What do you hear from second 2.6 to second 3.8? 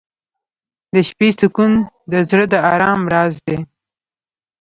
ارام راز دی.